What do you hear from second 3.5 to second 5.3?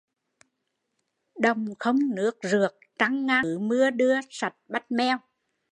rú cứ mưa đưa sạch bách meo